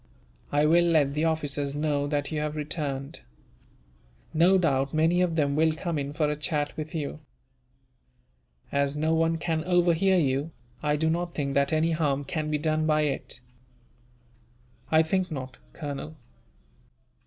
[0.51, 3.19] I will let the officers know that you have returned.
[4.33, 7.19] No doubt many of them will come in for a chat with you.
[8.71, 12.57] As no one can overhear you, I do not think that any harm can be
[12.57, 13.41] done by it."
[14.89, 16.17] "I think not, Colonel."